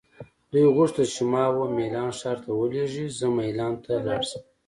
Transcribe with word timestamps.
دوی 0.51 0.65
غوښتل 0.75 1.05
چې 1.15 1.21
ما 1.31 1.45
وه 1.55 1.65
میلان 1.77 2.09
ښار 2.19 2.37
ته 2.43 2.49
ولیږي، 2.59 3.05
زه 3.17 3.25
مېلان 3.37 3.73
ته 3.83 3.91
لاړ 4.07 4.21
شم. 4.29 4.41